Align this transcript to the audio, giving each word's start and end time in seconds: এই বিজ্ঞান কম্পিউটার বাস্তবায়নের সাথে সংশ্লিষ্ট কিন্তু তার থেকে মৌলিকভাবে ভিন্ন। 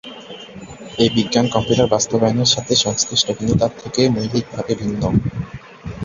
এই 0.97 1.09
বিজ্ঞান 1.15 1.45
কম্পিউটার 1.53 1.91
বাস্তবায়নের 1.95 2.49
সাথে 2.55 2.73
সংশ্লিষ্ট 2.85 3.27
কিন্তু 3.37 3.53
তার 3.61 3.73
থেকে 3.81 4.01
মৌলিকভাবে 4.15 4.73
ভিন্ন। 4.81 5.01